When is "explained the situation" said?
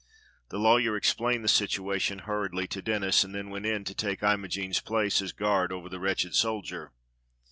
0.97-2.23